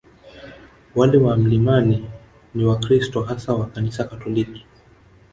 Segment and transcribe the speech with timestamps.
[0.95, 2.09] Wale wa milimani
[2.55, 4.65] ni Wakristo hasa wa Kanisa Katoliki